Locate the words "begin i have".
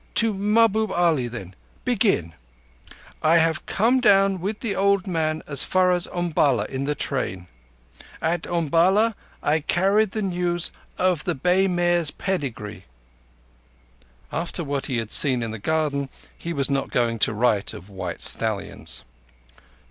1.85-3.67